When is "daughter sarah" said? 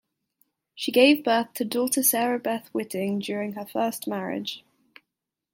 1.63-2.39